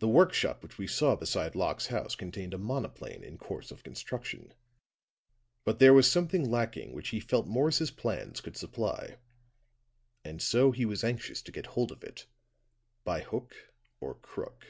[0.00, 3.82] The work shop which we saw beside Locke's house contained a monoplane in course of
[3.82, 4.52] construction;
[5.64, 9.16] but there was something lacking which he felt Morris's plans could supply;
[10.22, 12.26] and so he was anxious to get hold of it
[13.02, 13.56] by hook
[13.98, 14.66] or crook.